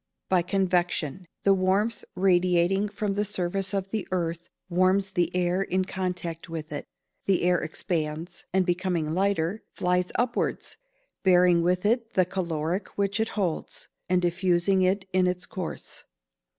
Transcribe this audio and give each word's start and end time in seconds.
_By 0.29 0.41
convection. 0.41 1.27
The 1.43 1.53
warmth 1.53 2.03
radiating 2.15 2.89
from 2.89 3.13
the 3.13 3.23
surface 3.23 3.71
of 3.71 3.91
the 3.91 4.07
earth 4.09 4.49
warms 4.67 5.11
the 5.11 5.29
air 5.35 5.61
in 5.61 5.85
contact 5.85 6.49
with 6.49 6.71
it; 6.73 6.87
the 7.25 7.43
air 7.43 7.59
expands, 7.61 8.43
and 8.51 8.65
becoming 8.65 9.13
lighter, 9.13 9.61
flies 9.75 10.11
upwards, 10.15 10.75
bearing 11.21 11.61
with 11.61 11.85
it 11.85 12.13
the 12.15 12.25
caloric 12.25 12.87
which 12.97 13.19
it 13.19 13.29
holds, 13.37 13.89
and 14.09 14.23
diffusing 14.23 14.81
it 14.81 15.07
in 15.13 15.27
its 15.27 15.45
course. 15.45 16.05